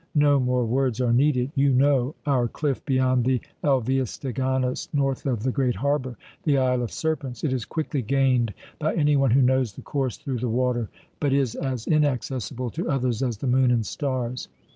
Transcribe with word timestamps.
No 0.15 0.39
more 0.39 0.65
words 0.65 0.99
are 0.99 1.13
needed. 1.13 1.51
You 1.53 1.71
know 1.73 2.15
our 2.25 2.47
cliff 2.47 2.83
beyond 2.85 3.23
the 3.23 3.39
Alveus 3.63 4.09
Steganus, 4.17 4.87
north 4.95 5.27
of 5.27 5.43
the 5.43 5.51
great 5.51 5.75
harbour 5.75 6.17
the 6.41 6.57
Isle 6.57 6.81
of 6.81 6.91
Serpents. 6.91 7.43
It 7.43 7.53
is 7.53 7.65
quickly 7.65 8.01
gained 8.01 8.51
by 8.79 8.95
any 8.95 9.15
one 9.15 9.29
who 9.29 9.43
knows 9.43 9.73
the 9.73 9.83
course 9.83 10.17
through 10.17 10.39
the 10.39 10.49
water, 10.49 10.89
but 11.19 11.33
is 11.33 11.53
as 11.53 11.85
inaccessible 11.85 12.71
to 12.71 12.89
others 12.89 13.21
as 13.21 13.37
the 13.37 13.45
moon 13.45 13.69
and 13.69 13.85
stars. 13.85 14.47